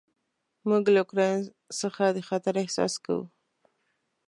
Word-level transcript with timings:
موږ 0.69 0.83
له 0.93 0.99
اوکراین 1.03 1.39
څخه 1.81 2.03
د 2.15 2.17
خطر 2.29 2.53
احساس 2.63 2.93
کوو. 3.05 3.23